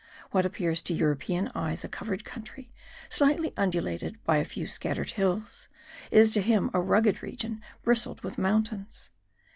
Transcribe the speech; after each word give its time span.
What 0.31 0.47
appears 0.47 0.81
to 0.81 0.95
European 0.95 1.51
eyes 1.53 1.83
a 1.83 1.87
covered 1.87 2.25
country, 2.25 2.71
slightly 3.07 3.53
undulated 3.55 4.17
by 4.23 4.37
a 4.37 4.43
few 4.45 4.65
scattered 4.65 5.11
hills, 5.11 5.69
is 6.09 6.33
to 6.33 6.41
him 6.41 6.71
a 6.73 6.81
rugged 6.81 7.21
region 7.21 7.61
bristled 7.83 8.21
with 8.21 8.39
mountains. 8.39 9.11